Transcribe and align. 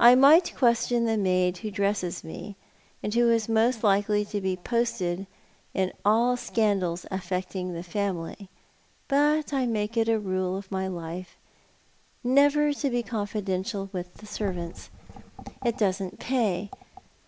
I 0.00 0.16
might 0.16 0.56
question 0.56 1.04
the 1.04 1.16
maid 1.16 1.58
who 1.58 1.70
dresses 1.70 2.24
me, 2.24 2.56
and 3.04 3.14
who 3.14 3.30
is 3.30 3.48
most 3.48 3.84
likely 3.84 4.24
to 4.24 4.40
be 4.40 4.56
posted 4.56 5.28
in 5.72 5.92
all 6.04 6.36
scandals 6.36 7.06
affecting 7.08 7.72
the 7.72 7.84
family, 7.84 8.48
but 9.06 9.52
I 9.52 9.66
make 9.66 9.96
it 9.96 10.08
a 10.08 10.18
rule 10.18 10.56
of 10.56 10.72
my 10.72 10.88
life 10.88 11.36
never 12.24 12.72
to 12.72 12.90
be 12.90 13.04
confidential 13.04 13.88
with 13.92 14.28
servants. 14.28 14.90
It 15.64 15.78
doesn't 15.78 16.18
pay. 16.18 16.68